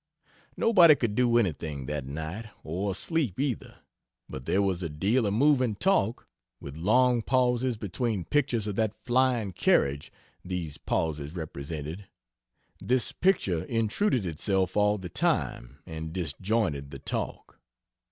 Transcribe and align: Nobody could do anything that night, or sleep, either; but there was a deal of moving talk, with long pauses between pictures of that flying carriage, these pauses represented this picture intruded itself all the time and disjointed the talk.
Nobody 0.57 0.95
could 0.95 1.13
do 1.13 1.37
anything 1.37 1.85
that 1.85 2.07
night, 2.07 2.47
or 2.63 2.95
sleep, 2.95 3.39
either; 3.39 3.81
but 4.27 4.47
there 4.47 4.63
was 4.63 4.81
a 4.81 4.89
deal 4.89 5.27
of 5.27 5.35
moving 5.35 5.75
talk, 5.75 6.27
with 6.59 6.75
long 6.75 7.21
pauses 7.21 7.77
between 7.77 8.25
pictures 8.25 8.65
of 8.65 8.75
that 8.77 8.95
flying 9.05 9.51
carriage, 9.53 10.11
these 10.43 10.79
pauses 10.79 11.35
represented 11.35 12.07
this 12.79 13.11
picture 13.11 13.63
intruded 13.65 14.25
itself 14.25 14.75
all 14.75 14.97
the 14.97 15.07
time 15.07 15.77
and 15.85 16.13
disjointed 16.13 16.89
the 16.89 16.97
talk. 16.97 17.59